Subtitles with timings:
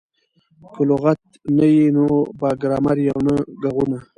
[0.73, 1.19] که لغت
[1.57, 2.03] نه يي؛ نه
[2.39, 3.99] به ګرامر يي او نه ږغونه.